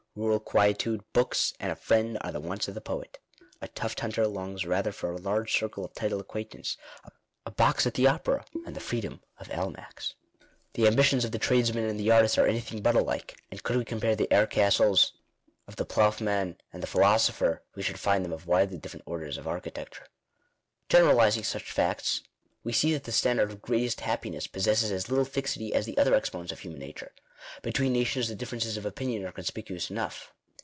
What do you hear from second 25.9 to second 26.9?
other exponents of human